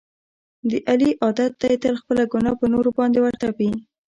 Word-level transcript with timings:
د 0.69 0.71
علي 0.91 1.11
عادت 1.23 1.51
دی 1.61 1.73
تل 1.83 1.95
خپله 2.01 2.23
ګناه 2.33 2.55
په 2.61 2.65
نورو 2.73 2.89
باندې 2.99 3.19
ور 3.21 3.35
تپي. 3.41 3.69